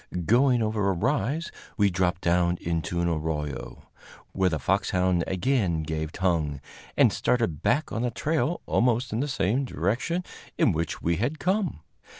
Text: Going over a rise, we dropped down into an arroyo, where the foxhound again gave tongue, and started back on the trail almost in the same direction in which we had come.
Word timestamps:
Going 0.25 0.63
over 0.63 0.89
a 0.89 0.93
rise, 0.93 1.51
we 1.77 1.91
dropped 1.91 2.21
down 2.21 2.57
into 2.59 3.01
an 3.01 3.07
arroyo, 3.07 3.83
where 4.31 4.49
the 4.49 4.57
foxhound 4.57 5.23
again 5.27 5.83
gave 5.83 6.11
tongue, 6.11 6.59
and 6.97 7.13
started 7.13 7.61
back 7.61 7.91
on 7.91 8.01
the 8.01 8.09
trail 8.09 8.61
almost 8.65 9.13
in 9.13 9.19
the 9.19 9.27
same 9.27 9.63
direction 9.63 10.23
in 10.57 10.71
which 10.71 11.03
we 11.03 11.17
had 11.17 11.37
come. 11.37 11.81